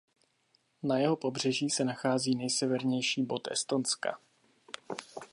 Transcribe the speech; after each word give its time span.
Na 0.83 0.97
jeho 0.97 1.15
pobřeží 1.15 1.69
se 1.69 1.83
nachází 1.83 2.35
nejsevernější 2.35 3.23
bod 3.23 3.47
Estonska. 3.51 4.19